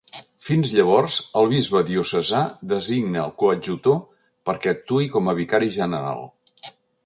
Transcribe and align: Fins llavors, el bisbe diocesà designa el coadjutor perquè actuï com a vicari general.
Fins 0.43 0.69
llavors, 0.77 1.17
el 1.41 1.49
bisbe 1.51 1.81
diocesà 1.89 2.41
designa 2.73 3.27
el 3.27 3.35
coadjutor 3.45 4.01
perquè 4.51 4.75
actuï 4.75 5.15
com 5.17 5.33
a 5.35 5.39
vicari 5.45 5.73
general. 5.81 6.29